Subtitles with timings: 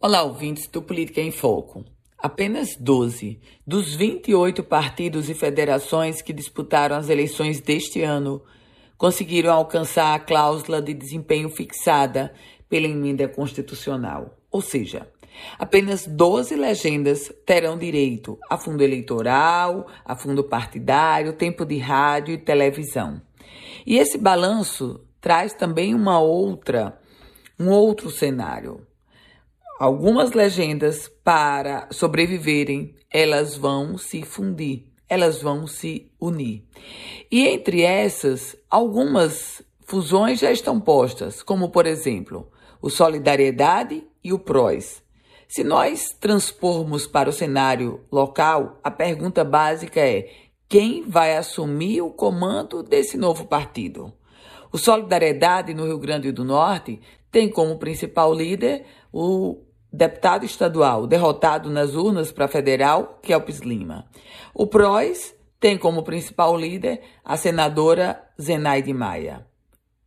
[0.00, 1.84] Olá, ouvintes do Política em Foco.
[2.16, 8.40] Apenas 12 dos 28 partidos e federações que disputaram as eleições deste ano
[8.96, 12.32] conseguiram alcançar a cláusula de desempenho fixada
[12.68, 14.38] pela emenda constitucional.
[14.52, 15.08] Ou seja,
[15.58, 22.38] apenas 12 legendas terão direito a fundo eleitoral, a fundo partidário, tempo de rádio e
[22.38, 23.20] televisão.
[23.84, 27.00] E esse balanço traz também uma outra,
[27.58, 28.86] um outro cenário
[29.78, 36.64] algumas legendas, para sobreviverem, elas vão se fundir, elas vão se unir.
[37.30, 42.50] E entre essas, algumas fusões já estão postas, como por exemplo,
[42.82, 45.02] o Solidariedade e o PROS.
[45.46, 50.28] Se nós transpormos para o cenário local, a pergunta básica é:
[50.68, 54.12] quem vai assumir o comando desse novo partido?
[54.70, 57.00] O Solidariedade no Rio Grande do Norte
[57.30, 64.06] tem como principal líder o deputado estadual derrotado nas urnas para federal, Kelps Lima.
[64.54, 69.46] O PROS tem como principal líder a senadora Zenaide Maia.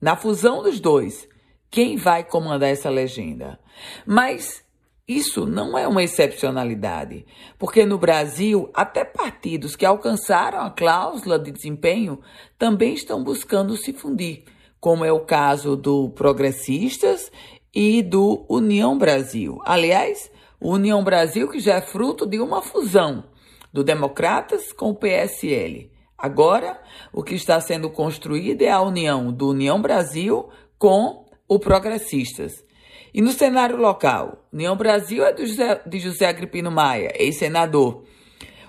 [0.00, 1.28] Na fusão dos dois,
[1.70, 3.58] quem vai comandar essa legenda?
[4.04, 4.64] Mas
[5.06, 7.24] isso não é uma excepcionalidade,
[7.58, 12.20] porque no Brasil, até partidos que alcançaram a cláusula de desempenho
[12.58, 14.44] também estão buscando se fundir,
[14.80, 17.30] como é o caso do Progressistas
[17.76, 19.60] e do União Brasil.
[19.62, 23.24] Aliás, o União Brasil que já é fruto de uma fusão
[23.70, 25.90] do Democratas com o PSL.
[26.16, 26.80] Agora,
[27.12, 32.64] o que está sendo construído é a união do União Brasil com o Progressistas.
[33.12, 38.04] E no cenário local, União Brasil é José, de José Agripino Maia, ex-senador.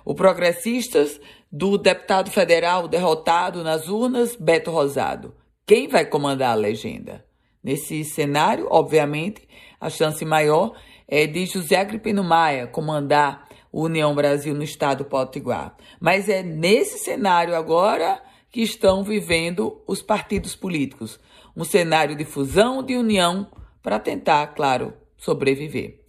[0.03, 1.17] O Progressistas
[1.49, 5.33] do deputado federal derrotado nas urnas, Beto Rosado.
[5.66, 7.27] Quem vai comandar a legenda?
[7.63, 9.47] Nesse cenário, obviamente,
[9.80, 10.73] a chance maior
[11.08, 15.75] é de José Agripino Maia comandar o União Brasil no estado do Potiguar.
[15.99, 21.20] Mas é nesse cenário agora que estão vivendo os partidos políticos.
[21.55, 23.48] Um cenário de fusão, de união,
[23.81, 26.04] para tentar, claro, sobreviver.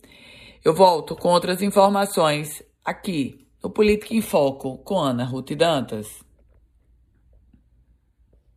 [0.64, 6.27] Eu volto com outras informações aqui no Política em Foco com Ana Ruth Dantas.